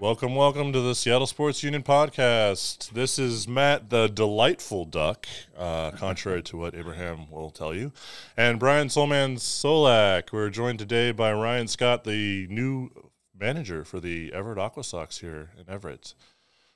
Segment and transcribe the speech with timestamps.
[0.00, 2.90] Welcome, welcome to the Seattle Sports Union podcast.
[2.90, 7.90] This is Matt, the delightful duck, uh, contrary to what Abraham will tell you,
[8.36, 10.30] and Brian Soulman Solack.
[10.30, 12.90] We're joined today by Ryan Scott, the new
[13.36, 16.14] manager for the Everett Aqua Sox here in Everett.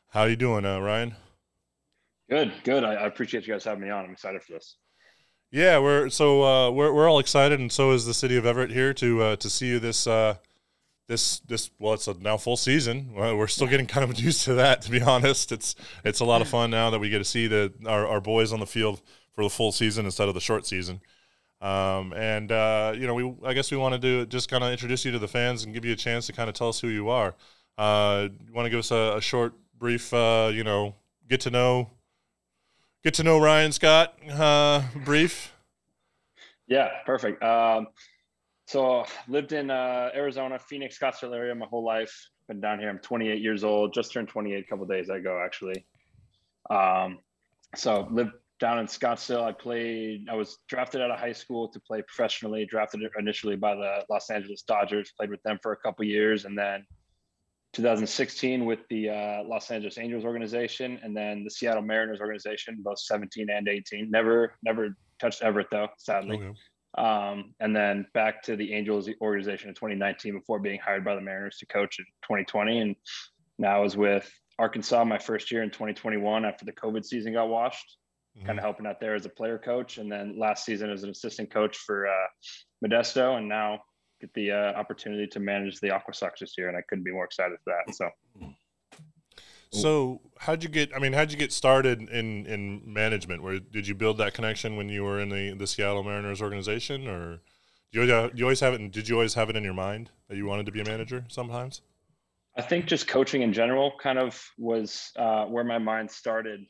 [0.08, 1.14] How you doing, uh, Ryan?
[2.28, 2.82] Good, good.
[2.82, 4.04] I, I, appreciate you guys having me on.
[4.04, 4.78] I'm excited for this.
[5.52, 8.72] Yeah, we're so uh, we're we're all excited, and so is the city of Everett
[8.72, 10.38] here to uh, to see you this uh,
[11.12, 13.12] this this well it's a now full season.
[13.14, 15.52] We're still getting kind of used to that to be honest.
[15.52, 18.20] It's it's a lot of fun now that we get to see the our, our
[18.20, 19.02] boys on the field
[19.34, 21.00] for the full season instead of the short season.
[21.60, 24.72] Um, and uh, you know we i guess we want to do just kind of
[24.72, 26.80] introduce you to the fans and give you a chance to kind of tell us
[26.80, 27.34] who you are.
[27.78, 30.94] Uh, you want to give us a, a short brief uh, you know
[31.28, 31.90] get to know
[33.04, 35.52] get to know ryan scott uh, brief?
[36.66, 37.42] Yeah perfect.
[37.42, 37.88] Um,
[38.72, 42.30] so lived in uh, Arizona, Phoenix, Scottsdale area my whole life.
[42.48, 42.88] Been down here.
[42.88, 43.92] I'm 28 years old.
[43.92, 45.84] Just turned 28 a couple days ago, actually.
[46.70, 47.18] Um,
[47.76, 49.42] so lived down in Scottsdale.
[49.42, 50.26] I played.
[50.30, 52.64] I was drafted out of high school to play professionally.
[52.64, 55.12] Drafted initially by the Los Angeles Dodgers.
[55.18, 56.86] Played with them for a couple years, and then
[57.74, 63.00] 2016 with the uh, Los Angeles Angels organization, and then the Seattle Mariners organization, both
[63.00, 64.10] 17 and 18.
[64.10, 66.36] Never, never touched Everett though, sadly.
[66.36, 66.52] Okay
[66.98, 71.20] um, and then back to the Angels organization in 2019 before being hired by the
[71.20, 72.78] Mariners to coach in 2020.
[72.78, 72.96] And
[73.58, 77.48] now I was with Arkansas my first year in 2021 after the COVID season got
[77.48, 77.96] washed,
[78.36, 78.46] mm-hmm.
[78.46, 79.96] kind of helping out there as a player coach.
[79.96, 82.26] And then last season as an assistant coach for uh,
[82.84, 83.38] Modesto.
[83.38, 83.80] And now
[84.20, 86.68] get the uh, opportunity to manage the Aqua Sox this year.
[86.68, 87.94] And I couldn't be more excited for that.
[87.94, 88.10] So.
[89.72, 90.94] So, how'd you get?
[90.94, 93.42] I mean, how'd you get started in in management?
[93.42, 97.08] Where did you build that connection when you were in the the Seattle Mariners organization,
[97.08, 97.40] or
[97.92, 98.92] do you, you always have it?
[98.92, 101.24] Did you always have it in your mind that you wanted to be a manager?
[101.28, 101.80] Sometimes.
[102.56, 106.60] I think just coaching in general kind of was uh, where my mind started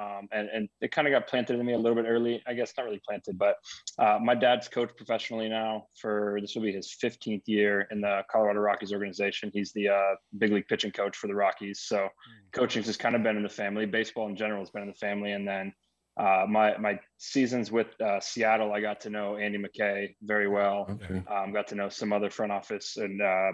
[0.00, 2.42] um, and, and it kind of got planted in me a little bit early.
[2.46, 3.56] I guess not really planted, but
[3.98, 8.22] uh, my dad's coached professionally now for this will be his 15th year in the
[8.30, 9.50] Colorado Rockies organization.
[9.52, 11.80] He's the uh, big league pitching coach for the Rockies.
[11.80, 12.08] So mm.
[12.52, 13.86] coaching has kind of been in the family.
[13.86, 15.72] Baseball in general has been in the family, and then
[16.16, 20.86] uh, my my seasons with uh, Seattle, I got to know Andy McKay very well.
[20.90, 21.22] Okay.
[21.30, 23.52] Um, got to know some other front office and uh,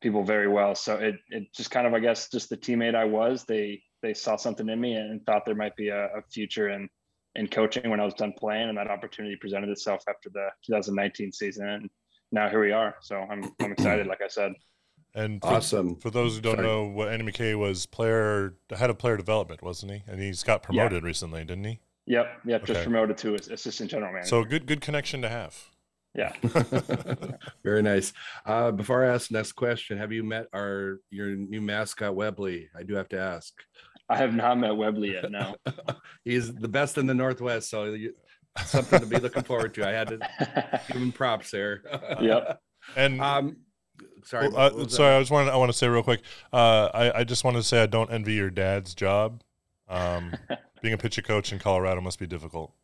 [0.00, 0.74] people very well.
[0.74, 3.44] So it it just kind of I guess just the teammate I was.
[3.44, 6.88] They they saw something in me and thought there might be a, a future in
[7.34, 11.32] in coaching when I was done playing, and that opportunity presented itself after the 2019
[11.32, 11.90] season, and
[12.30, 12.96] now here we are.
[13.00, 14.52] So I'm I'm excited, like I said.
[15.14, 15.96] And for, awesome.
[15.96, 16.66] For those who don't Sorry.
[16.66, 20.02] know, what Andy McKay was player head of player development, wasn't he?
[20.06, 21.06] And he's got promoted yeah.
[21.06, 21.80] recently, didn't he?
[22.06, 22.62] Yep, yep.
[22.62, 22.72] Okay.
[22.72, 24.28] Just promoted to assistant general manager.
[24.28, 25.68] So good, good connection to have.
[26.14, 26.32] Yeah.
[27.64, 28.12] Very nice.
[28.44, 32.68] Uh, before I ask the next question, have you met our your new mascot Webbly?
[32.76, 33.52] I do have to ask.
[34.12, 35.30] I have not met Webbly yet.
[35.30, 35.56] No,
[36.24, 38.12] he's the best in the Northwest, so you,
[38.64, 39.88] something to be looking forward to.
[39.88, 40.18] I had to
[40.92, 41.82] give him props there.
[42.20, 42.60] yep.
[42.94, 43.56] And um,
[44.24, 45.16] sorry, well, uh, sorry.
[45.16, 46.20] I just wanted I want to say real quick.
[46.52, 49.42] Uh, I I just want to say I don't envy your dad's job.
[49.88, 50.34] Um,
[50.82, 52.74] being a pitcher coach in Colorado must be difficult.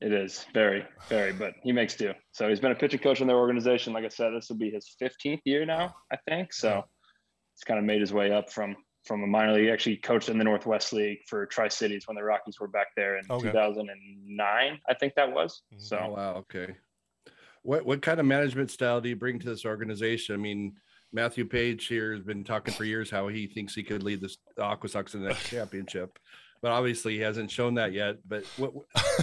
[0.00, 2.12] It is very, very, but he makes do.
[2.30, 3.92] So he's been a pitcher coach in their organization.
[3.92, 6.52] Like I said, this will be his 15th year now, I think.
[6.52, 6.84] So
[7.54, 8.76] he's kind of made his way up from
[9.08, 9.64] from a minor league.
[9.64, 12.88] He actually coached in the Northwest League for Tri Cities when the Rockies were back
[12.94, 13.48] there in okay.
[13.48, 15.62] 2009, I think that was.
[15.72, 15.82] Mm-hmm.
[15.82, 16.76] So oh, wow, okay.
[17.62, 20.34] What what kind of management style do you bring to this organization?
[20.34, 20.74] I mean,
[21.12, 24.36] Matthew Paige here has been talking for years how he thinks he could lead this
[24.56, 26.18] the Aqua Sox in the next championship,
[26.62, 28.16] but obviously he hasn't shown that yet.
[28.28, 28.72] But what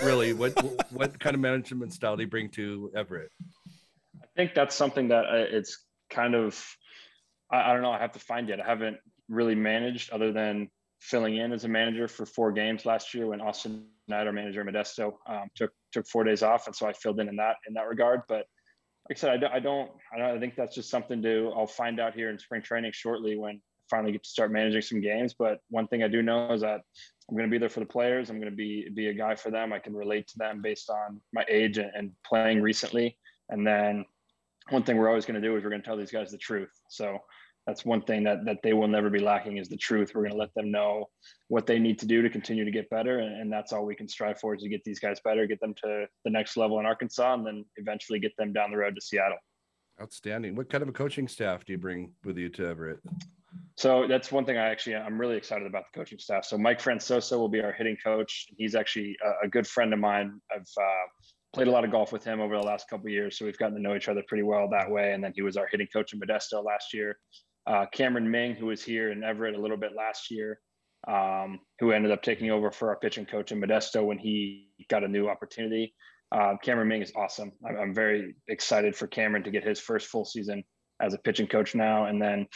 [0.04, 0.54] really what
[0.92, 3.32] what kind of management style do you bring to Everett?
[4.22, 6.62] I think that's something that uh, it's kind of
[7.52, 7.92] I, I don't know.
[7.92, 8.60] I have to find it.
[8.60, 8.98] I haven't
[9.30, 10.70] really managed other than
[11.00, 14.64] filling in as a manager for four games last year when Austin Knight, our manager
[14.64, 17.74] Modesto, um, took took four days off, and so I filled in in that in
[17.76, 18.22] that regard.
[18.28, 18.46] But
[19.10, 21.52] like I said, I don't, I don't, I don't, I think that's just something to
[21.56, 23.60] I'll find out here in spring training shortly when I
[23.90, 25.36] finally get to start managing some games.
[25.38, 26.82] But one thing I do know is that
[27.30, 28.30] I'm going to be there for the players.
[28.30, 29.74] I'm going to be be a guy for them.
[29.74, 33.18] I can relate to them based on my age and, and playing recently.
[33.50, 34.06] And then
[34.70, 36.38] one thing we're always going to do is we're going to tell these guys the
[36.38, 36.72] truth.
[36.90, 37.20] So
[37.68, 40.12] that's one thing that that they will never be lacking is the truth.
[40.14, 41.10] We're going to let them know
[41.48, 43.96] what they need to do to continue to get better, and, and, that's all we
[43.96, 46.80] can strive for is to get these guys better, get them to the next level
[46.80, 49.38] in Arkansas, and then eventually get them down the road to Seattle.
[50.02, 50.56] Outstanding.
[50.56, 53.00] What kind of a coaching staff do you bring with you to Everett?
[53.78, 56.46] So that's one thing I actually I'm really excited about the coaching staff.
[56.46, 58.48] So Mike Fransoso will be our hitting coach.
[58.58, 60.40] He's actually a, a good friend of mine.
[60.54, 61.08] I've uh,
[61.54, 63.76] played a lot of golf with him over the last couple years, so we've gotten
[63.76, 65.14] to know each other pretty well that way.
[65.14, 67.18] And then he was our hitting coach in Modesto last year.
[67.68, 70.60] Uh, Cameron Ming, who was here in Everett a little bit last year,
[71.08, 75.04] um, who ended up taking over for our pitching coach in Modesto when he got
[75.04, 75.94] a new opportunity.
[76.32, 77.52] Uh, Cameron Ming is awesome.
[77.68, 80.64] I'm, I'm, very excited for Cameron to get his first full season
[81.00, 82.06] as a pitching coach now.
[82.06, 82.48] And then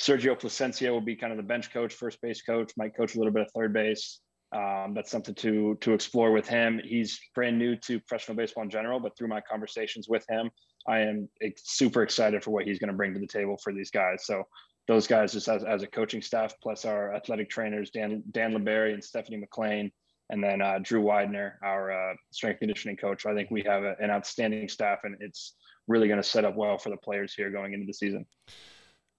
[0.00, 3.18] Sergio Placencia will be kind of the bench coach, first base coach, might coach a
[3.18, 4.20] little bit of third base.
[4.50, 6.80] Um, that's something to to explore with him.
[6.82, 10.50] He's brand new to professional baseball in general, but through my conversations with him,
[10.86, 13.90] I am super excited for what he's going to bring to the table for these
[13.90, 14.24] guys.
[14.24, 14.44] So
[14.86, 18.94] those guys, just as, as a coaching staff, plus our athletic trainers, Dan Dan LeBerry
[18.94, 19.92] and Stephanie McLean,
[20.30, 23.26] and then uh, Drew Widener, our uh, strength conditioning coach.
[23.26, 25.54] I think we have a, an outstanding staff, and it's
[25.88, 28.24] really going to set up well for the players here going into the season.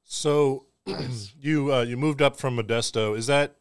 [0.03, 0.65] So,
[1.39, 3.15] you uh, you moved up from Modesto.
[3.15, 3.58] Is that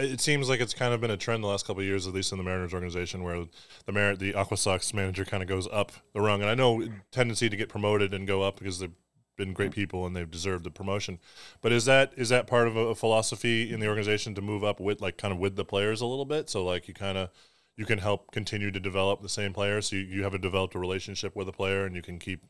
[0.00, 2.14] it seems like it's kind of been a trend the last couple of years, at
[2.14, 3.46] least in the Mariners organization, where
[3.86, 6.40] the Mar- the Aqua Sox manager kind of goes up the rung.
[6.40, 8.92] And I know tendency to get promoted and go up because they've
[9.36, 9.80] been great mm-hmm.
[9.80, 11.18] people and they've deserved the promotion.
[11.62, 14.80] But is that is that part of a, philosophy in the organization to move up
[14.80, 16.50] with like kind of with the players a little bit?
[16.50, 17.30] So like you kind of
[17.76, 19.88] you can help continue to develop the same players.
[19.88, 22.44] So you, you have a developed a relationship with a player and you can keep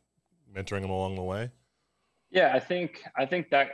[0.53, 1.51] mentoring them along the way.
[2.31, 3.71] Yeah, I think I think that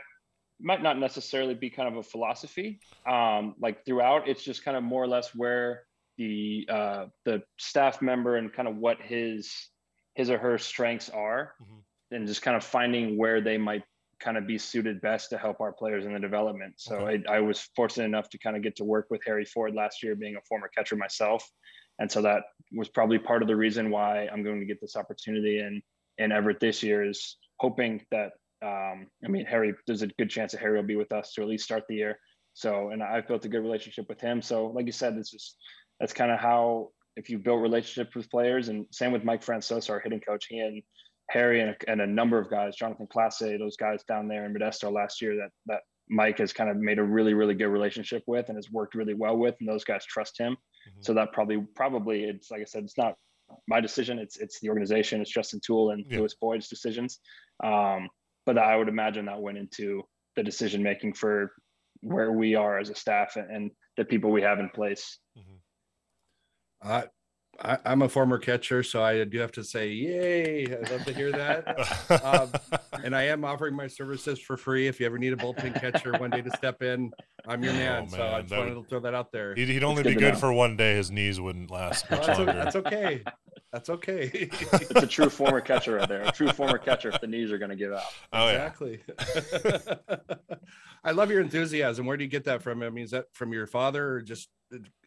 [0.59, 4.83] might not necessarily be kind of a philosophy um, like throughout it's just kind of
[4.83, 5.83] more or less where
[6.17, 9.69] the uh, the staff member and kind of what his
[10.15, 12.15] his or her strengths are mm-hmm.
[12.15, 13.83] and just kind of finding where they might
[14.19, 17.23] kind of be suited best to help our players in the development so okay.
[17.29, 20.01] I, I was fortunate enough to kind of get to work with harry ford last
[20.01, 21.47] year being a former catcher myself
[21.99, 22.41] and so that
[22.75, 25.83] was probably part of the reason why i'm going to get this opportunity in
[26.17, 28.31] in everett this year is hoping that
[28.63, 31.41] um, I mean, Harry, there's a good chance that Harry will be with us to
[31.41, 32.19] at least start the year.
[32.53, 34.41] So, and I've built a good relationship with him.
[34.41, 35.55] So, like you said, this is
[35.99, 39.91] that's kind of how if you build relationships with players, and same with Mike Fransoso,
[39.91, 40.81] our hitting coach, he and
[41.29, 44.53] Harry and a, and a number of guys, Jonathan Clase, those guys down there in
[44.53, 48.23] Modesto last year that that Mike has kind of made a really really good relationship
[48.27, 50.53] with and has worked really well with, and those guys trust him.
[50.53, 51.01] Mm-hmm.
[51.01, 53.15] So that probably probably it's like I said, it's not
[53.67, 54.19] my decision.
[54.19, 55.21] It's it's the organization.
[55.21, 56.19] It's Justin Toole and yeah.
[56.19, 57.19] Louis Boyd's decisions.
[57.63, 58.09] Um,
[58.47, 60.03] but I would imagine that went into
[60.37, 61.51] the decision making for
[61.99, 65.19] where we are as a staff and, and the people we have in place.
[65.37, 66.89] Mm-hmm.
[66.89, 67.01] Uh,
[67.59, 70.65] I, am a former catcher, so I do have to say, yay!
[70.65, 72.23] I'd love to hear that.
[72.23, 72.51] um,
[73.03, 74.87] and I am offering my services for free.
[74.87, 77.11] If you ever need a bullpen catcher one day to step in,
[77.47, 77.95] I'm your man.
[77.95, 78.09] Oh, man.
[78.09, 79.55] So I just that wanted would, to throw that out there.
[79.55, 80.95] He'd, he'd only be good, good for one day.
[80.95, 82.53] His knees wouldn't last much that's longer.
[82.53, 83.23] That's okay.
[83.73, 84.29] That's okay.
[84.33, 86.21] it's a true former catcher right there.
[86.21, 88.03] A true former catcher if the knees are going to give out.
[88.31, 89.01] Oh, exactly.
[89.07, 90.15] Yeah.
[91.03, 92.05] I love your enthusiasm.
[92.05, 92.81] Where do you get that from?
[92.81, 94.49] I mean, is that from your father or just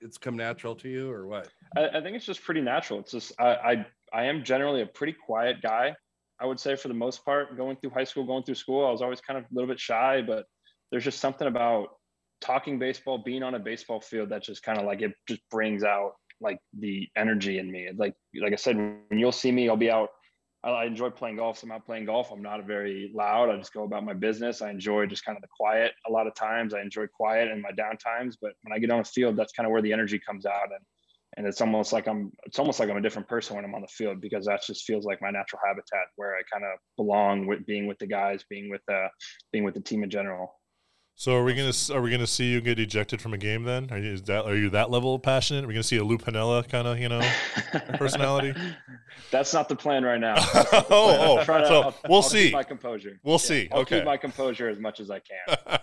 [0.01, 1.49] it's come natural to you or what?
[1.77, 3.01] I, I think it's just pretty natural.
[3.01, 5.95] It's just, I, I, I am generally a pretty quiet guy.
[6.39, 8.91] I would say for the most part, going through high school, going through school, I
[8.91, 10.47] was always kind of a little bit shy, but
[10.91, 11.89] there's just something about
[12.41, 15.85] talking baseball, being on a baseball field that just kind of like it just brings
[15.85, 17.89] out like the energy in me.
[17.95, 20.11] Like like I said, when you'll see me, I'll be out.
[20.63, 21.59] I, enjoy playing golf.
[21.59, 22.31] So I'm out playing golf.
[22.31, 23.49] I'm not very loud.
[23.49, 24.61] I just go about my business.
[24.61, 25.93] I enjoy just kind of the quiet.
[26.07, 28.37] A lot of times, I enjoy quiet in my down times.
[28.41, 30.67] But when I get on the field, that's kind of where the energy comes out,
[30.67, 30.85] and
[31.37, 33.83] and it's almost like I'm it's almost like I'm a different person when I'm on
[33.83, 37.47] the field because that just feels like my natural habitat where I kind of belong
[37.47, 39.09] with being with the guys, being with uh
[39.53, 40.60] being with the team in general.
[41.21, 43.89] So are we gonna are we gonna see you get ejected from a game then?
[43.91, 45.65] Are you that are you that level of passionate?
[45.65, 47.21] Are we gonna see a Lou Piniella kind of you know
[47.99, 48.59] personality?
[49.31, 50.37] That's not the plan right now.
[50.39, 51.39] oh, oh.
[51.41, 52.51] To, so I'll, we'll I'll see.
[52.51, 53.21] my composure.
[53.23, 53.69] We'll yeah, see.
[53.71, 53.99] I'll okay.
[53.99, 55.79] keep my composure as much as I can.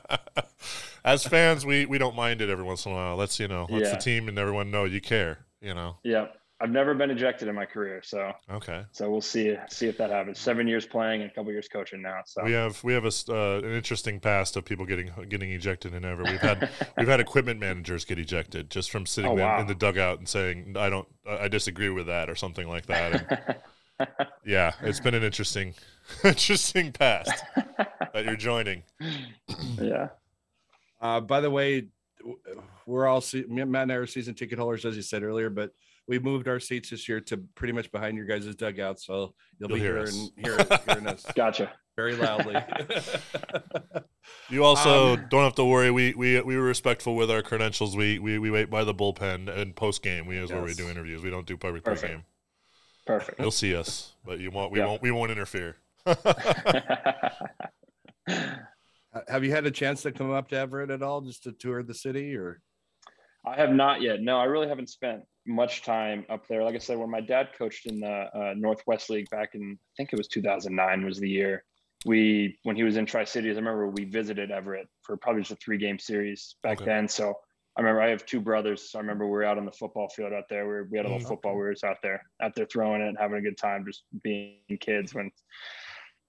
[1.05, 3.15] as fans, we we don't mind it every once in a while.
[3.15, 3.91] Let's you know, let yeah.
[3.91, 5.45] the team and everyone know you care.
[5.61, 5.97] You know.
[6.01, 6.29] Yeah.
[6.59, 8.83] I've never been ejected in my career, so okay.
[8.91, 10.39] So we'll see see if that happens.
[10.39, 12.21] Seven years playing and a couple years coaching now.
[12.25, 15.93] So we have we have a uh, an interesting past of people getting getting ejected
[15.93, 16.23] and ever.
[16.23, 19.61] We've had we've had equipment managers get ejected just from sitting oh, wow.
[19.61, 23.59] in the dugout and saying I don't I disagree with that or something like that.
[23.99, 24.09] And,
[24.45, 25.75] yeah, it's been an interesting
[26.23, 27.43] interesting past
[28.13, 28.81] that you're joining.
[29.79, 30.09] Yeah.
[30.99, 31.89] Uh, by the way,
[32.87, 35.71] we're all see- Matt and I are season ticket holders, as you said earlier, but
[36.07, 39.69] we moved our seats this year to pretty much behind your guys' dugout, so you'll,
[39.69, 41.25] you'll be hear hearing, hear, hearing us.
[41.35, 41.71] Gotcha.
[41.95, 42.55] Very loudly.
[44.49, 45.91] you also um, don't have to worry.
[45.91, 47.97] We we we were respectful with our credentials.
[47.97, 50.27] We we, we wait by the bullpen and post game.
[50.27, 50.55] We is yes.
[50.55, 51.23] where we do interviews.
[51.23, 52.23] We don't do public pre game.
[53.05, 53.39] Perfect.
[53.39, 54.71] You'll see us, but you won't.
[54.71, 54.87] We yep.
[54.87, 55.01] won't.
[55.01, 55.77] We won't interfere.
[59.27, 61.83] have you had a chance to come up to Everett at all, just to tour
[61.83, 62.61] the city, or?
[63.45, 64.21] I have not yet.
[64.21, 66.63] No, I really haven't spent much time up there.
[66.63, 69.93] Like I said, when my dad coached in the uh, Northwest League back in, I
[69.95, 71.63] think it was 2009 was the year.
[72.05, 75.51] we when he was in Tri Cities, I remember we visited Everett for probably just
[75.51, 76.85] a three game series back Okay.
[76.85, 77.07] then.
[77.07, 77.33] So
[77.77, 78.89] I remember I have two brothers.
[78.91, 80.65] So I remember we were out on the football field out there.
[80.65, 81.53] We, were, we had a little football.
[81.53, 84.03] We were just out there, out there throwing it, and having a good time, just
[84.23, 85.13] being kids.
[85.13, 85.31] When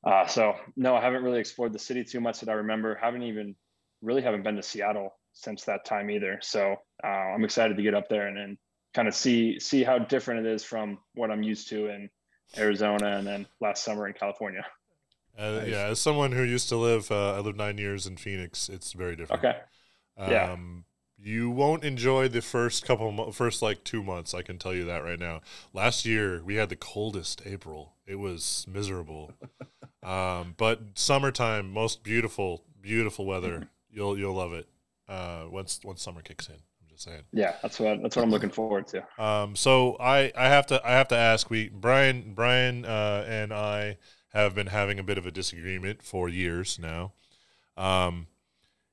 [0.06, 2.94] uh, so no, I haven't really explored the city too much that I remember.
[2.94, 3.54] Haven't even
[4.02, 6.38] really haven't been to Seattle since that time either.
[6.42, 8.58] So uh, I'm excited to get up there and then
[8.94, 12.10] kind of see see how different it is from what I'm used to in
[12.56, 14.64] Arizona and then last summer in California.
[15.38, 15.68] Uh, Nice.
[15.68, 18.68] Yeah, as someone who used to live, uh, I lived nine years in Phoenix.
[18.68, 19.44] It's very different.
[19.44, 19.58] Okay.
[20.18, 20.52] yeah.
[20.52, 20.84] Um,
[21.20, 24.34] you won't enjoy the first couple, mo- first like two months.
[24.34, 25.40] I can tell you that right now.
[25.72, 27.94] Last year we had the coldest April.
[28.06, 29.32] It was miserable.
[30.02, 33.68] um, but summertime, most beautiful, beautiful weather.
[33.90, 34.68] You'll you'll love it.
[35.08, 36.56] Uh, once once summer kicks in.
[36.98, 37.22] Just saying.
[37.32, 39.04] Yeah, that's what that's what I'm looking forward to.
[39.22, 43.52] Um, so I, I have to I have to ask we Brian Brian uh, and
[43.52, 43.98] I
[44.30, 47.12] have been having a bit of a disagreement for years now.
[47.76, 48.26] Um,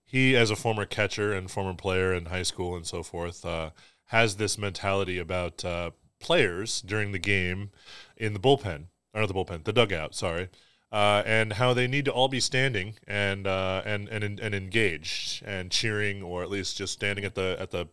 [0.05, 3.71] he, as a former catcher and former player in high school and so forth, uh,
[4.05, 7.71] has this mentality about uh, players during the game
[8.15, 8.85] in the bullpen
[9.15, 10.13] or not the bullpen, the dugout.
[10.13, 10.49] Sorry.
[10.91, 15.43] Uh, and how they need to all be standing and uh, and and and engaged
[15.45, 17.87] and cheering, or at least just standing at the at the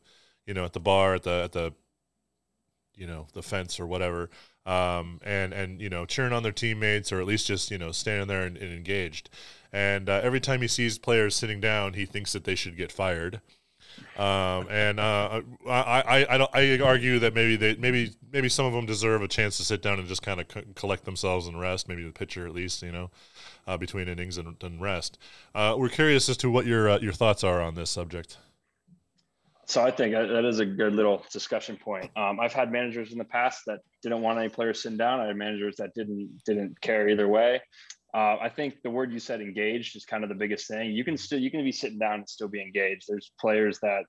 [0.47, 1.73] you know at the bar at the at the
[2.95, 4.31] you know the fence or whatever
[4.67, 7.93] um, and and you know cheering on their teammates or at least just you know
[7.93, 9.31] standing there and, and engaged.
[9.73, 12.93] And uh, every time he sees players sitting down he thinks that they should get
[12.93, 13.41] fired
[14.17, 18.73] um, and uh, I, I, I, I argue that maybe they maybe maybe some of
[18.73, 21.59] them deserve a chance to sit down and just kind of co- collect themselves and
[21.59, 23.11] rest maybe the pitcher at least you know
[23.67, 25.19] uh, between innings and, and rest
[25.55, 28.39] uh, we're curious as to what your uh, your thoughts are on this subject
[29.67, 32.11] So I think that is a good little discussion point.
[32.17, 35.21] Um, I've had managers in the past that didn't want any players sitting down.
[35.21, 37.63] I had managers that didn't didn't care either way.
[38.15, 40.93] Uh, I think the word you said engaged is kind of the biggest thing.
[40.93, 43.05] You can still you can be sitting down and still be engaged.
[43.09, 44.05] There's players that,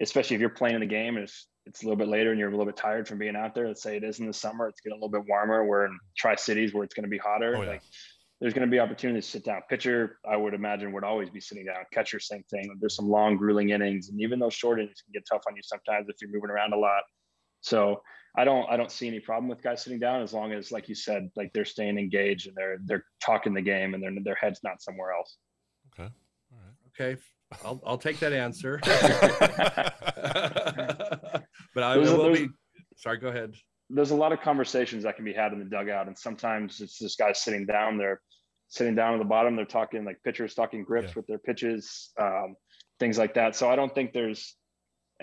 [0.00, 2.40] especially if you're playing in the game and it's it's a little bit later and
[2.40, 3.68] you're a little bit tired from being out there.
[3.68, 5.64] Let's say it is in the summer, it's getting a little bit warmer.
[5.64, 7.54] We're in Tri Cities where it's going to be hotter.
[7.56, 7.68] Oh, yeah.
[7.68, 7.82] Like
[8.40, 9.60] there's going to be opportunities to sit down.
[9.70, 11.84] Pitcher, I would imagine, would always be sitting down.
[11.92, 12.76] Catcher, same thing.
[12.80, 15.62] There's some long, grueling innings, and even those short innings can get tough on you
[15.62, 17.04] sometimes if you're moving around a lot.
[17.60, 18.02] So
[18.34, 20.88] I don't, I don't see any problem with guys sitting down as long as, like
[20.88, 24.34] you said, like they're staying engaged and they're they're talking the game and their their
[24.36, 25.36] head's not somewhere else.
[25.92, 26.08] okay
[26.52, 27.20] all right Okay,
[27.64, 28.80] I'll I'll take that answer.
[31.74, 32.48] but I will be.
[32.96, 33.54] Sorry, go ahead.
[33.90, 36.98] there's a lot of conversations that can be had in the dugout, and sometimes it's
[36.98, 37.98] just guys sitting down.
[37.98, 38.20] They're
[38.68, 39.56] sitting down at the bottom.
[39.56, 41.12] They're talking like pitchers talking grips Yeah.
[41.16, 42.54] with their pitches, um,
[43.00, 43.54] things like that.
[43.56, 44.56] So I don't think there's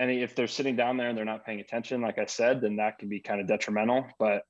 [0.00, 0.22] any.
[0.22, 2.98] If they're sitting down there and they're not paying attention, like I said, then that
[2.98, 4.06] can be kind of detrimental.
[4.18, 4.42] But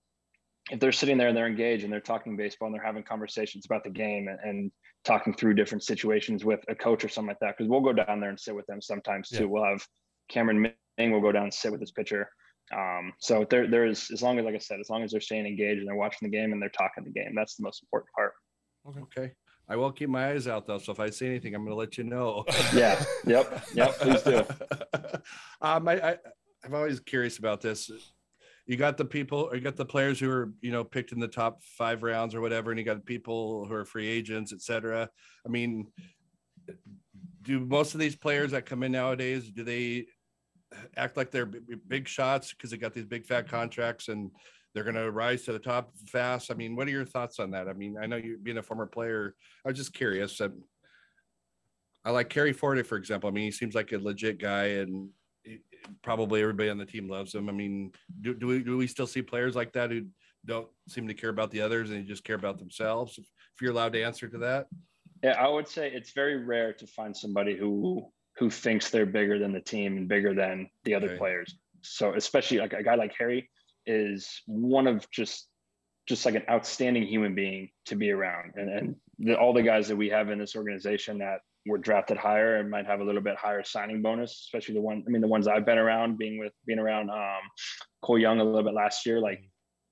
[0.71, 3.67] if they're sitting there and they're engaged and they're talking baseball and they're having conversations
[3.67, 4.73] about the game and, and
[5.05, 8.21] talking through different situations with a coach or something like that, because we'll go down
[8.21, 9.45] there and sit with them sometimes too.
[9.45, 9.47] Yeah.
[9.47, 9.85] We'll have
[10.29, 12.31] Cameron Ming will go down and sit with his pitcher.
[12.73, 15.21] Um, so there, there is, as long as, like I said, as long as they're
[15.21, 17.83] staying engaged and they're watching the game and they're talking the game, that's the most
[17.83, 18.33] important part.
[18.87, 19.33] Okay,
[19.71, 20.79] I will keep my eyes out though.
[20.79, 22.45] So if I see anything, I'm going to let you know.
[22.75, 23.03] Yeah.
[23.25, 23.65] Yep.
[23.75, 23.99] Yep.
[23.99, 24.39] Please do.
[25.63, 26.17] um, I, I
[26.65, 27.91] I'm always curious about this.
[28.67, 31.21] You got the people, or you got the players who are you know picked in
[31.21, 35.09] the top five rounds or whatever, and you got people who are free agents, etc.
[35.45, 35.87] I mean,
[37.43, 40.07] do most of these players that come in nowadays do they
[40.97, 44.31] act like they're b- big shots because they got these big fat contracts and
[44.75, 46.51] they're going to rise to the top fast?
[46.51, 47.69] I mean, what are your thoughts on that?
[47.69, 49.35] I mean, I know you being a former player,
[49.65, 50.41] I was just curious.
[50.41, 50.63] Um,
[52.05, 53.29] I like Harry Ford, for example.
[53.29, 55.11] I mean, he seems like a legit guy, and
[55.43, 55.61] he-
[56.03, 57.49] probably everybody on the team loves him.
[57.49, 60.07] I mean, do, do we do we still see players like that who
[60.47, 63.19] don't seem to care about the others and just care about themselves?
[63.19, 64.67] If, if you're allowed to answer to that,
[65.23, 65.33] Yeah.
[65.33, 68.07] I would say it's very rare to find somebody who,
[68.39, 71.19] who thinks they're bigger than the team and bigger than the other Okay.
[71.19, 71.55] players.
[71.83, 73.51] So especially like a guy like Harry
[73.87, 75.49] is one of just,
[76.07, 78.53] just like an outstanding human being to be around.
[78.57, 82.17] And, and the, all the guys that we have in this organization that were drafted
[82.17, 85.21] higher and might have a little bit higher signing bonus, especially the one, I mean,
[85.21, 87.43] the ones I've been around being with, being around um,
[88.03, 89.43] Cole Young a little bit last year, like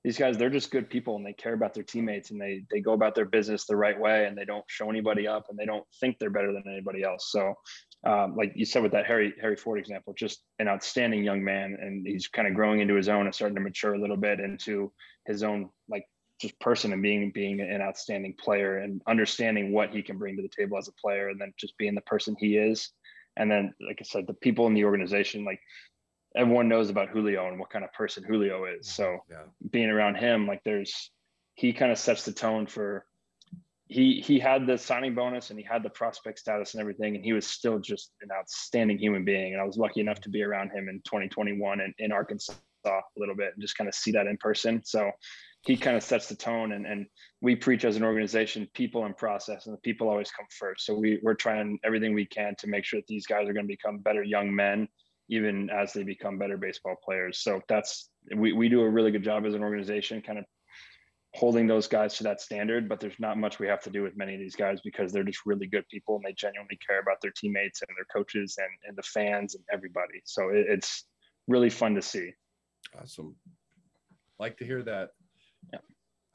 [0.05, 2.81] these guys, they're just good people and they care about their teammates and they, they
[2.81, 5.67] go about their business the right way and they don't show anybody up and they
[5.67, 7.31] don't think they're better than anybody else.
[7.31, 7.55] So
[8.05, 11.77] um, like you said with that Harry, Harry Ford example, just an outstanding young man.
[11.81, 14.41] And he's kind of growing into his own and starting to mature a little bit
[14.41, 14.93] into
[15.27, 16.05] his own, like
[16.41, 20.43] just person and being being an outstanding player and understanding what he can bring to
[20.43, 22.91] the table as a player and then just being the person he is.
[23.37, 25.61] And then like i said the people in the organization like
[26.37, 28.89] everyone knows about julio and what kind of person julio is.
[28.89, 31.11] So yeah, being around him like there's
[31.55, 33.05] he kind of sets the tone for
[33.89, 37.25] he he had the signing bonus and he had the prospect status and everything, and
[37.25, 39.53] he was still just an outstanding human being.
[39.53, 42.53] And I was lucky enough to be around him in 2021 in, in Arkansas
[42.87, 44.83] a little bit and just kind of see that in person.
[44.85, 45.11] So
[45.67, 47.07] he kind of sets the tone and, and
[47.41, 50.95] we preach as an organization people and process and the people always come first so
[50.95, 53.73] we, we're trying everything we can to make sure that these guys are going to
[53.73, 54.89] become better young men
[55.29, 59.25] even as they become better baseball players so that's we, we do a really good
[59.25, 60.45] job as an organization kind of
[61.35, 64.17] holding those guys to that standard but there's not much we have to do with
[64.17, 67.21] many of these guys because they're just really good people and they genuinely care about
[67.21, 71.05] their teammates and their coaches and, and the fans and everybody so it, it's
[71.47, 72.33] really fun to see
[73.01, 73.37] awesome
[74.39, 75.11] like to hear that
[75.73, 75.81] yeah.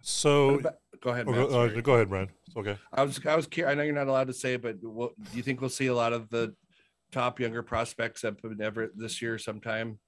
[0.01, 0.61] So
[1.01, 1.27] go ahead.
[1.27, 2.29] Oh, Matt, go, uh, go, ahead, Brian.
[2.47, 2.77] It's okay.
[2.91, 3.71] I was I was curious.
[3.71, 5.87] I know you're not allowed to say it, but what, do you think we'll see
[5.87, 6.53] a lot of the
[7.11, 9.99] top younger prospects up in Everett this year sometime?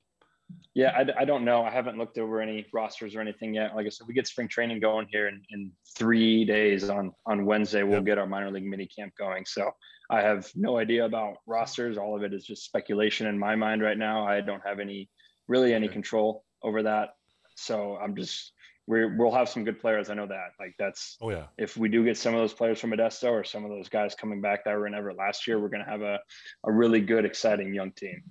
[0.74, 1.64] Yeah, I, I, don't know.
[1.64, 3.76] I haven't looked over any rosters or anything yet.
[3.76, 7.46] Like I said, we get spring training going here in, in three days on on
[7.46, 7.84] Wednesday.
[7.84, 8.06] We'll yep.
[8.06, 9.46] get our minor league mini camp going.
[9.46, 9.72] So
[10.10, 11.98] I have no idea about rosters.
[11.98, 14.28] All of it is just speculation in my mind right now.
[14.28, 15.10] I don't have any
[15.48, 17.16] really any control over that.
[17.56, 18.52] So I'm just
[18.88, 20.10] we will have some good players.
[20.10, 20.50] I know that.
[20.60, 21.18] Like that's.
[21.22, 21.46] Oh yeah.
[21.58, 24.14] If we do get some of those players from Modesto or some of those guys
[24.14, 26.20] coming back that were in Everett last year, we're going to have a
[26.66, 28.22] a really good, exciting young team.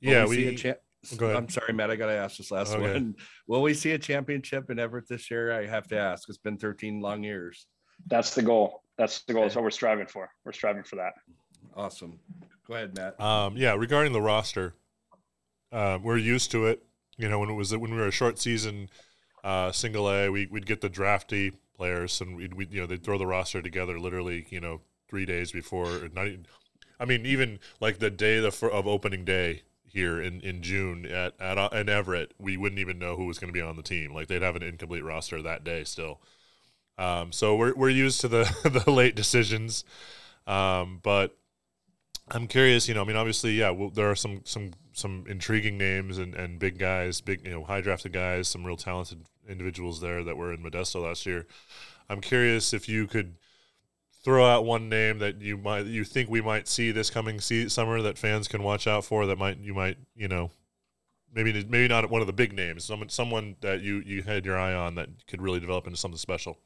[0.00, 0.46] Yeah, we.
[0.46, 0.74] we cha-
[1.16, 1.36] Go ahead.
[1.36, 1.90] I'm sorry, Matt.
[1.90, 2.92] I got to ask this last okay.
[2.92, 3.16] one.
[3.48, 5.52] Will we see a championship in Everett this year?
[5.52, 6.28] I have to ask.
[6.28, 7.66] It's been 13 long years.
[8.06, 8.82] That's the goal.
[8.98, 9.42] That's the goal.
[9.42, 10.30] That's what we're striving for.
[10.44, 11.14] We're striving for that.
[11.74, 12.18] Awesome.
[12.66, 13.20] Go ahead, Matt.
[13.20, 14.74] Um, yeah, regarding the roster,
[15.72, 16.84] uh, we're used to it.
[17.16, 18.88] You know, when it was when we were a short season
[19.44, 23.02] uh, single A, we, would get the drafty players, and we'd, we'd, you know they'd
[23.02, 26.08] throw the roster together literally you know three days before.
[26.12, 26.46] Not even,
[27.00, 31.34] I mean even like the day of, of opening day here in, in June at
[31.40, 33.82] at uh, in Everett, we wouldn't even know who was going to be on the
[33.82, 34.14] team.
[34.14, 36.20] Like they'd have an incomplete roster that day still.
[36.98, 38.44] Um, so we're we're used to the
[38.84, 39.84] the late decisions,
[40.46, 41.36] um, but
[42.30, 42.88] I'm curious.
[42.88, 46.34] You know, I mean, obviously, yeah, well, there are some some some intriguing names and,
[46.34, 50.36] and big guys, big you know high drafted guys, some real talented individuals there that
[50.36, 51.46] were in Modesto last year.
[52.08, 53.36] I'm curious if you could
[54.22, 57.68] throw out one name that you might you think we might see this coming see,
[57.68, 60.50] summer that fans can watch out for that might you might you know
[61.34, 64.58] maybe maybe not one of the big names someone someone that you you had your
[64.58, 66.58] eye on that could really develop into something special.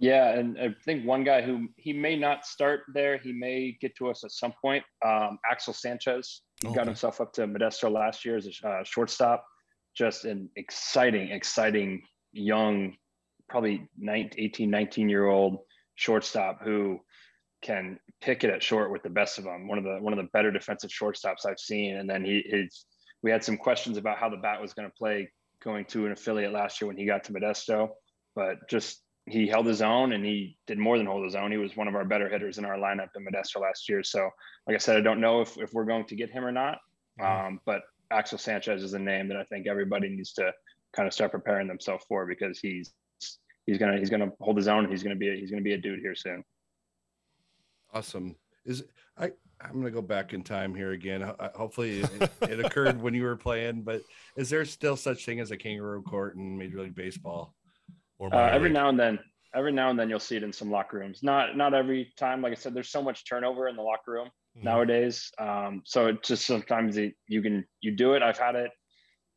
[0.00, 3.96] Yeah, and I think one guy who he may not start there, he may get
[3.96, 4.84] to us at some point.
[5.04, 6.76] Um, Axel Sanchez, he okay.
[6.76, 9.44] got himself up to Modesto last year as a uh, shortstop
[9.98, 12.00] just an exciting, exciting
[12.32, 12.94] young,
[13.48, 15.58] probably 19, 18, 19 year old
[15.98, 17.00] shortstop who
[17.60, 19.66] can pick it at short with the best of them.
[19.66, 21.96] One of the one of the better defensive shortstops I've seen.
[21.96, 22.86] And then he his
[23.22, 25.30] we had some questions about how the bat was going to play
[25.62, 27.88] going to an affiliate last year when he got to Modesto,
[28.36, 31.50] but just he held his own and he did more than hold his own.
[31.50, 34.04] He was one of our better hitters in our lineup in Modesto last year.
[34.04, 34.30] So,
[34.68, 36.78] like I said, I don't know if, if we're going to get him or not.
[37.20, 37.46] Mm-hmm.
[37.46, 37.82] Um, but
[38.12, 40.52] Axel Sanchez is a name that I think everybody needs to
[40.94, 42.92] kind of start preparing themselves for because he's
[43.68, 44.90] he's gonna he's gonna hold his own.
[44.90, 46.42] He's gonna be a, he's gonna be a dude here soon.
[47.92, 48.34] Awesome.
[48.64, 48.82] Is
[49.16, 51.30] I I'm gonna go back in time here again.
[51.54, 54.02] Hopefully it, it occurred when you were playing, but
[54.36, 57.54] is there still such thing as a kangaroo court in Major League Baseball?
[58.18, 59.18] Or uh, every now and then,
[59.54, 61.22] every now and then you'll see it in some locker rooms.
[61.22, 62.40] Not not every time.
[62.40, 64.64] Like I said, there's so much turnover in the locker room mm-hmm.
[64.64, 65.30] nowadays.
[65.38, 68.22] Um, so it just sometimes it, you can you do it.
[68.22, 68.70] I've had it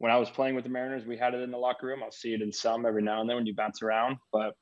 [0.01, 1.05] when I was playing with the Mariners.
[1.05, 2.01] We had it in the locker room.
[2.03, 4.55] I'll see it in some every now and then when you bounce around, but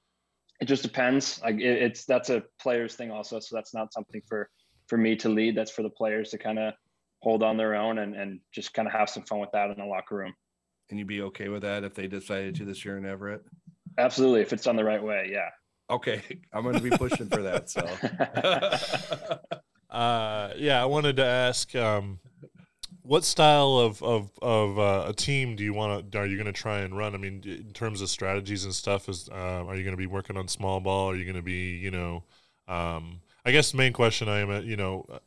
[0.59, 1.41] it just depends.
[1.41, 3.39] Like it, it's that's a players thing also.
[3.39, 4.49] So that's not something for
[4.87, 5.55] for me to lead.
[5.55, 6.73] That's for the players to kind of
[7.21, 9.77] hold on their own and and just kind of have some fun with that in
[9.77, 10.33] the locker room.
[10.89, 13.41] And you'd be okay with that if they decided to this year in Everett?
[13.97, 15.49] Absolutely, if it's done the right way, yeah.
[15.89, 16.21] Okay,
[16.53, 17.69] I'm going to be pushing for that.
[17.69, 17.87] So
[19.89, 22.19] Uh, yeah, I wanted to ask, um,
[23.09, 26.19] what style of of, of uh, a team do you want to?
[26.19, 27.15] Are you going to try and run?
[27.15, 30.05] I mean, in terms of strategies and stuff, is uh, are you going to be
[30.05, 31.09] working on small ball?
[31.09, 32.23] Are you going to be, you know,
[32.67, 35.17] um, I guess the main question I am, at, you know, uh,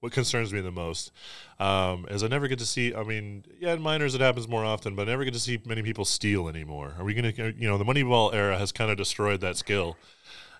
[0.00, 1.10] what concerns me the most
[1.58, 2.94] um, is I never get to see.
[2.94, 5.58] I mean, yeah, in minors it happens more often, but I never get to see
[5.64, 6.94] many people steal anymore.
[6.98, 9.96] Are we going to, you know, the Moneyball era has kind of destroyed that skill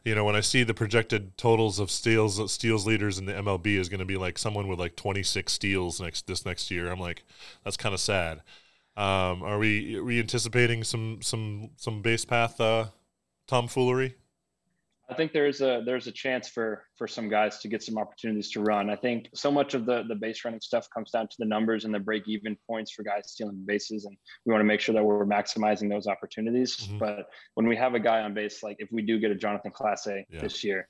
[0.09, 3.77] you know, when I see the projected totals of steals steals leaders in the MLB
[3.79, 6.99] is going to be like someone with like 26 steals next this next year, I'm
[7.01, 7.25] like,
[7.65, 8.43] that's kind of sad.
[8.97, 12.87] Um, are we are we anticipating some some some base path uh,
[13.47, 14.17] tomfoolery?
[15.11, 18.51] I think there's a there's a chance for for some guys to get some opportunities
[18.51, 18.91] to run.
[18.91, 21.87] I think so much of the the base running stuff comes down to the numbers
[21.87, 24.95] and the break even points for guys stealing bases, and we want to make sure
[24.95, 26.77] that we're maximizing those opportunities.
[26.77, 26.99] Mm-hmm.
[26.99, 29.73] But when we have a guy on base, like if we do get a Jonathan
[29.73, 30.41] Clase yeah.
[30.41, 30.89] this year,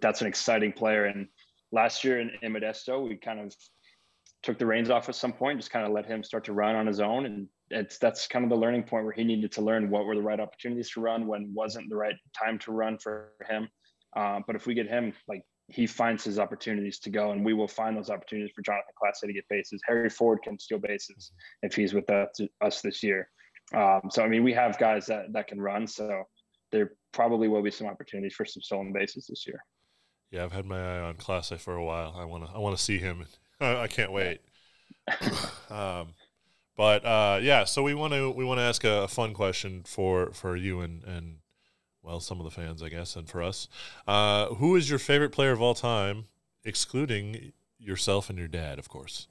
[0.00, 1.06] that's an exciting player.
[1.06, 1.26] And
[1.72, 3.54] last year in, in Modesto, we kind of
[4.42, 6.76] took the reins off at some point, just kind of let him start to run
[6.76, 9.62] on his own and it's that's kind of the learning point where he needed to
[9.62, 12.98] learn what were the right opportunities to run when wasn't the right time to run
[12.98, 13.68] for him.
[14.16, 17.52] Uh, but if we get him, like he finds his opportunities to go, and we
[17.52, 19.82] will find those opportunities for Jonathan Clase to get bases.
[19.86, 23.28] Harry Ford can steal bases if he's with us, this year.
[23.74, 26.24] Um, so I mean, we have guys that that can run, so
[26.72, 29.62] there probably will be some opportunities for some stolen bases this year.
[30.30, 32.14] Yeah, I've had my eye on Clase for a while.
[32.16, 33.26] I want to I want to see him.
[33.60, 34.40] I can't wait.
[35.70, 36.14] um,
[36.76, 39.82] but uh, yeah, so we want to we want to ask a, a, fun question
[39.84, 41.38] for for you and and
[42.02, 43.68] well some of the fans, I guess, and for us.
[44.06, 46.26] Uh, who is your favorite player of all time,
[46.64, 49.26] excluding yourself and your dad, of course?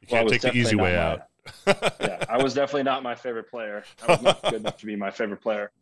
[0.00, 1.22] You can't well, take the easy way my, out.
[2.00, 3.82] yeah, I was definitely not my favorite player.
[4.06, 5.72] I was not good enough to be my favorite player.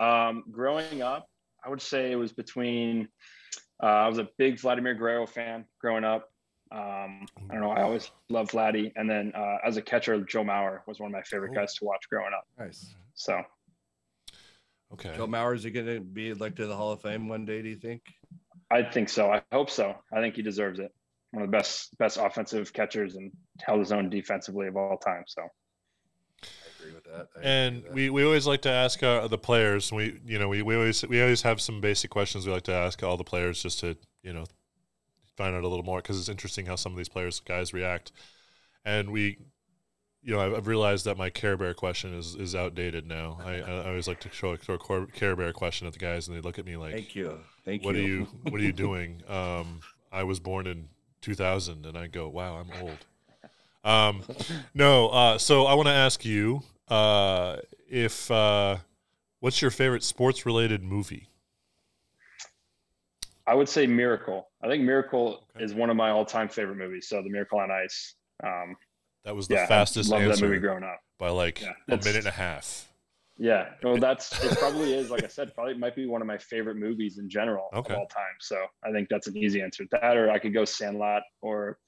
[0.00, 1.28] Um, growing up,
[1.62, 3.08] I would say it was between.
[3.82, 6.31] Uh, I was a big Vladimir Guerrero fan growing up.
[6.72, 7.70] Um, I don't know.
[7.70, 8.92] I always loved Vladdy.
[8.96, 11.84] And then uh, as a catcher, Joe Mauer was one of my favorite guys to
[11.84, 12.46] watch growing up.
[12.58, 12.94] Nice.
[13.14, 13.42] So.
[14.94, 15.12] Okay.
[15.16, 17.60] Joe Mauer is he going to be elected to the Hall of Fame one day?
[17.60, 18.02] Do you think?
[18.70, 19.30] I think so.
[19.30, 19.94] I hope so.
[20.12, 20.92] I think he deserves it.
[21.32, 23.30] One of the best best offensive catchers and
[23.60, 25.24] held his own defensively of all time.
[25.26, 25.42] So.
[25.42, 26.46] I
[26.80, 27.28] agree with that.
[27.42, 27.92] and that.
[27.92, 29.92] we, we always like to ask uh, the players.
[29.92, 32.74] We you know we, we always we always have some basic questions we like to
[32.74, 34.44] ask all the players just to you know
[35.36, 38.12] find out a little more because it's interesting how some of these players guys react.
[38.84, 39.38] And we,
[40.22, 43.38] you know, I've, I've realized that my Care Bear question is is outdated now.
[43.44, 46.36] I, I always like to show, throw a Care Bear question at the guys, and
[46.36, 48.64] they look at me like, "Thank you, thank what you." What are you What are
[48.64, 49.22] you doing?
[49.28, 50.88] Um, I was born in
[51.22, 52.98] 2000, and I go, "Wow, I'm old."
[53.84, 54.22] Um,
[54.74, 57.56] no, uh, so I want to ask you uh,
[57.88, 58.76] if uh,
[59.40, 61.28] what's your favorite sports related movie?
[63.46, 64.48] I would say Miracle.
[64.62, 65.64] I think Miracle okay.
[65.64, 67.08] is one of my all-time favorite movies.
[67.08, 68.14] So The Miracle on Ice.
[68.44, 68.76] Um,
[69.24, 72.16] that was the yeah, fastest answer that movie growing up by like yeah, a minute
[72.16, 72.88] and a half.
[73.38, 74.58] Yeah, well, that's it.
[74.58, 75.54] Probably is like I said.
[75.54, 77.94] Probably might be one of my favorite movies in general okay.
[77.94, 78.34] of all time.
[78.40, 79.84] So I think that's an easy answer.
[79.90, 81.78] That, or I could go Sandlot, or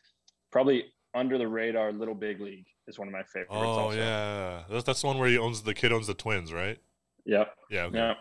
[0.51, 3.51] probably Under the Radar, Little Big League is one of my favorites.
[3.53, 3.99] Oh also.
[3.99, 6.79] yeah, that's that's the one where he owns the kid owns the twins, right?
[7.27, 7.55] Yep.
[7.71, 7.85] Yeah.
[7.85, 7.99] Okay.
[7.99, 8.17] Yep.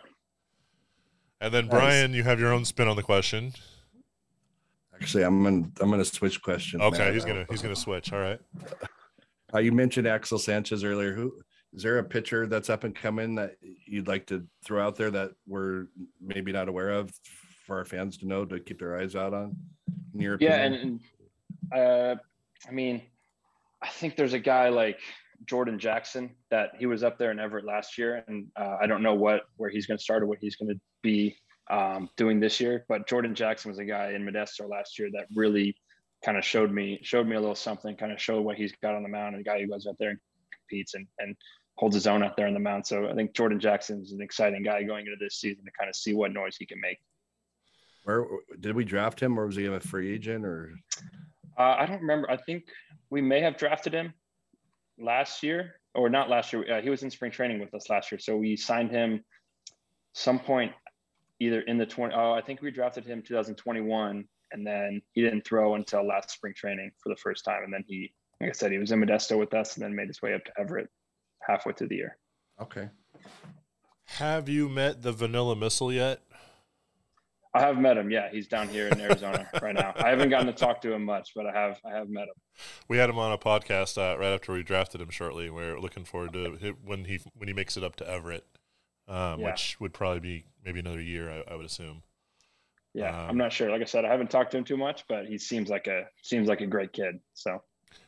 [1.44, 3.52] And then Brian, you have your own spin on the question.
[4.96, 6.82] Actually, I'm gonna I'm gonna switch questions.
[6.82, 7.14] Okay, Matt.
[7.14, 8.14] he's gonna he's gonna switch.
[8.14, 8.40] All right.
[9.54, 11.14] Uh, you mentioned Axel Sanchez earlier.
[11.14, 11.34] Who
[11.74, 15.12] is there a pitcher that's up and coming that you'd like to throw out there
[15.12, 15.88] that we're
[16.22, 17.12] maybe not aware of
[17.68, 19.54] for our fans to know to keep their eyes out on?
[20.14, 21.00] In your yeah, and, and
[21.76, 22.16] uh,
[22.66, 23.02] I mean,
[23.82, 25.00] I think there's a guy like
[25.46, 29.04] Jordan Jackson that he was up there in Everett last year, and uh, I don't
[29.04, 31.38] know what where he's going to start or what he's going to be
[31.70, 32.86] um, doing this year.
[32.90, 35.76] But Jordan Jackson was a guy in Modesto last year that really
[36.26, 38.96] kind of showed me showed me a little something, kind of showed what he's got
[38.96, 40.20] on the mound, and a guy who goes out there and
[40.52, 41.36] competes and and
[41.76, 42.86] holds his own out there on the mound.
[42.86, 45.90] So I think Jordan Jackson is an exciting guy going into this season to kind
[45.90, 47.00] of see what noise he can make.
[48.04, 48.26] Where
[48.60, 50.74] did we draft him, or was he a free agent, or?
[51.58, 52.30] Uh, I don't remember.
[52.30, 52.66] I think
[53.10, 54.14] we may have drafted him
[55.00, 56.78] last year, or not last year.
[56.78, 59.24] Uh, he was in spring training with us last year, so we signed him
[60.14, 60.72] some point
[61.46, 62.14] either in the 20.
[62.14, 66.54] Oh, I think we drafted him 2021, and then he didn't throw until last spring
[66.56, 69.38] training for the first time, and then he, like I said, he was in Modesto
[69.38, 70.90] with us, and then made his way up to Everett
[71.48, 72.18] halfway through the year.
[72.62, 72.90] Okay.
[74.06, 76.22] Have you met the Vanilla Missile yet?
[77.56, 78.10] I have met him.
[78.10, 79.94] Yeah, he's down here in Arizona right now.
[79.98, 81.80] I haven't gotten to talk to him much, but I have.
[81.86, 82.36] I have met him.
[82.88, 85.12] We had him on a podcast uh, right after we drafted him.
[85.12, 88.46] Shortly, we're looking forward to when he when he makes it up to Everett,
[89.08, 89.48] um, yeah.
[89.48, 91.30] which would probably be maybe another year.
[91.30, 92.04] I, I would assume.
[92.94, 93.72] Yeah, um, I'm not sure.
[93.72, 96.04] Like I said, I haven't talked to him too much, but he seems like a
[96.22, 97.20] seems like a great kid.
[97.34, 97.62] So.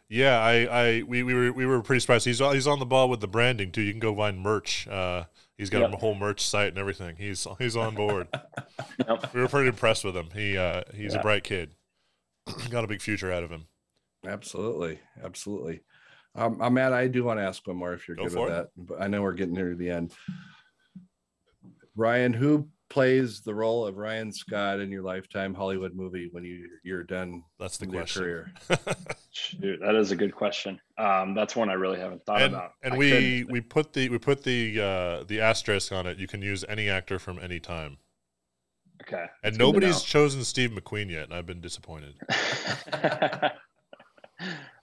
[0.08, 2.26] Yeah, I, I we, we were we were pretty surprised.
[2.26, 3.82] He's he's on the ball with the branding too.
[3.82, 4.88] You can go find merch.
[4.88, 5.26] Uh,
[5.58, 5.94] He's got yep.
[5.94, 7.16] a whole merch site and everything.
[7.18, 8.28] He's he's on board.
[9.08, 9.34] yep.
[9.34, 10.30] We were pretty impressed with him.
[10.34, 11.20] He uh, he's yeah.
[11.20, 11.76] a bright kid.
[12.70, 13.68] got a big future out of him.
[14.28, 15.82] Absolutely, absolutely.
[16.36, 16.92] Um, I'm Matt.
[16.92, 18.52] I do want to ask one more if you're Go good with it.
[18.52, 18.70] that.
[18.76, 20.12] But I know we're getting near the end.
[21.96, 26.68] Ryan, who plays the role of Ryan Scott in your lifetime Hollywood movie when you
[26.84, 27.44] you're done?
[27.60, 28.22] That's the question.
[28.24, 28.54] Career?
[29.32, 30.80] Shoot, that is a good question.
[30.98, 32.72] Um, that's one I really haven't thought and, about.
[32.84, 36.18] And I we we put the we put the uh, the asterisk on it.
[36.18, 37.98] You can use any actor from any time.
[39.02, 39.26] Okay.
[39.44, 42.16] And nobody's chosen Steve McQueen yet, and I've been disappointed.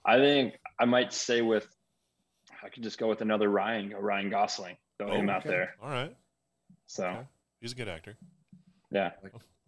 [0.05, 1.67] I think I might say with
[2.63, 5.75] I could just go with another Ryan, go Ryan Gosling, throw Oh, him out there.
[5.81, 6.15] All right.
[6.87, 7.27] So Okay.
[7.61, 8.17] He's a good actor.
[8.91, 9.11] yeah,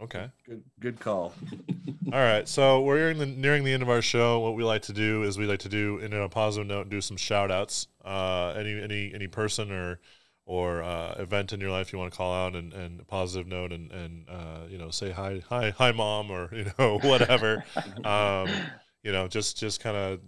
[0.01, 0.29] Okay.
[0.45, 1.33] Good, good call.
[2.13, 2.47] All right.
[2.47, 4.39] So we're nearing the, nearing the end of our show.
[4.39, 6.99] What we like to do is we like to do, in a positive note, do
[6.99, 7.87] some shout outs.
[8.03, 9.99] Uh, any any any person or
[10.45, 13.47] or uh, event in your life you want to call out and, and a positive
[13.47, 17.63] note and and uh, you know say hi hi hi mom or you know whatever.
[18.03, 18.49] um,
[19.01, 20.19] you know just just kind of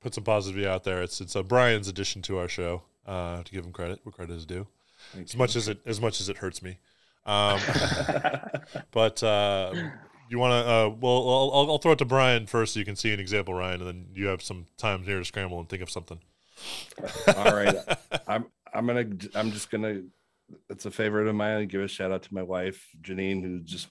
[0.00, 1.02] put some positivity out there.
[1.02, 2.82] It's it's a Brian's addition to our show.
[3.06, 4.66] Uh, to give him credit where credit is due.
[5.18, 6.78] As much as it as much as it hurts me.
[7.26, 7.60] Um,
[8.92, 9.72] but uh,
[10.28, 10.70] you want to?
[10.70, 13.20] Uh, well, I'll, I'll- I'll throw it to Brian first, so you can see an
[13.20, 16.20] example, Ryan, and then you have some time here to scramble and think of something.
[17.36, 17.74] All right.
[18.26, 20.02] I'm I'm gonna I'm just gonna
[20.68, 21.66] it's a favorite of mine.
[21.68, 23.88] Give a shout out to my wife, Janine, who just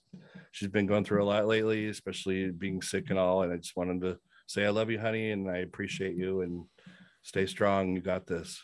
[0.51, 3.43] she's been going through a lot lately, especially being sick and all.
[3.43, 6.65] And I just wanted to say I love you, honey, and I appreciate you and
[7.21, 7.95] stay strong.
[7.95, 8.61] You got this.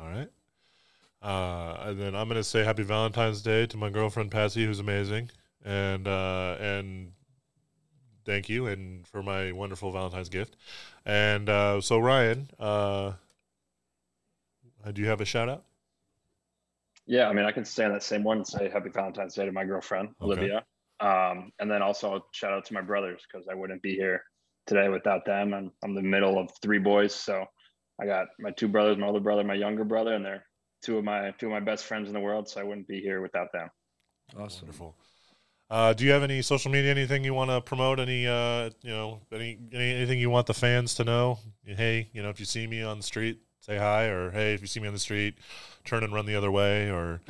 [0.00, 0.28] All right.
[1.22, 5.30] Uh, and then I'm gonna say Happy Valentine's Day to my girlfriend Patsy, who's amazing,
[5.64, 7.12] and uh, and
[8.24, 10.56] thank you, and for my wonderful Valentine's gift.
[11.04, 13.12] And uh, so Ryan, uh,
[14.92, 15.64] do you have a shout out?
[17.06, 17.28] yeah.
[17.28, 19.52] I mean, I can stay on that same one and say Happy Valentine's Day to
[19.52, 20.40] my girlfriend Okay.
[20.40, 20.64] Olivia,
[21.00, 24.22] um, and then also shout out to my brothers because I wouldn't be here
[24.66, 25.54] today without them.
[25.54, 27.44] And I'm the middle of three boys, so
[28.00, 30.44] I got my two brothers, my older brother, my younger brother, and they're
[30.82, 32.48] two of my two of my best friends in the world.
[32.48, 33.68] So I wouldn't be here without them.
[34.38, 34.66] Awesome.
[34.66, 34.96] Wonderful.
[35.68, 36.92] Uh, do you have any social media?
[36.92, 37.98] Anything you want to promote?
[37.98, 41.38] Any uh, you know, any, any anything you want the fans to know?
[41.64, 44.60] Hey, you know, if you see me on the street, say hi, or hey, if
[44.60, 45.38] you see me on the street,
[45.84, 47.20] turn and run the other way, or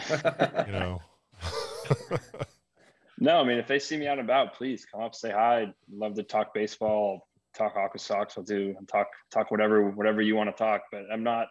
[0.66, 1.00] you know.
[3.18, 5.62] No, I mean, if they see me out and about, please come up, say hi.
[5.62, 8.36] I'd love to talk baseball, talk Aqua Sox.
[8.36, 10.82] I'll do talk talk whatever whatever you want to talk.
[10.92, 11.48] But I'm not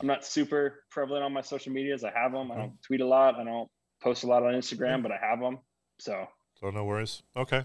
[0.00, 2.04] I'm not super prevalent on my social medias.
[2.04, 2.52] I have them.
[2.52, 3.34] I don't tweet a lot.
[3.34, 3.68] I don't
[4.00, 5.58] post a lot on Instagram, but I have them.
[5.98, 6.26] So
[6.60, 7.22] So no worries.
[7.36, 7.64] Okay.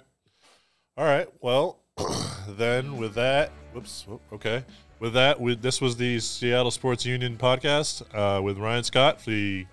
[0.97, 1.27] All right.
[1.41, 1.79] Well,
[2.47, 4.07] then with that, whoops.
[4.31, 4.63] Okay.
[4.99, 9.65] With that, with this was the Seattle Sports Union podcast uh, with Ryan Scott, the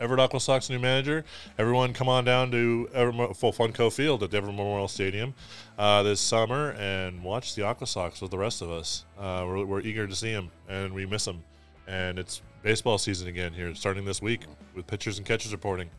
[0.00, 1.24] Everett Aqua Sox new manager.
[1.58, 5.34] Everyone, come on down to Everett, Full Funko Field at the Everett Memorial Stadium
[5.78, 9.04] uh, this summer and watch the Aqua Sox with the rest of us.
[9.18, 11.44] Uh, we're, we're eager to see them, and we miss them.
[11.90, 14.42] And it's baseball season again here, starting this week
[14.76, 15.90] with pitchers and catchers reporting.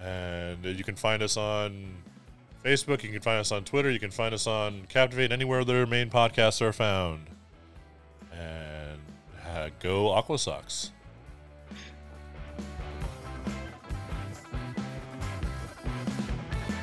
[0.00, 1.94] And you can find us on
[2.64, 3.04] Facebook.
[3.04, 3.92] You can find us on Twitter.
[3.92, 7.26] You can find us on Captivate, anywhere their main podcasts are found.
[8.32, 9.00] And
[9.48, 10.90] uh, go Aqua Sox.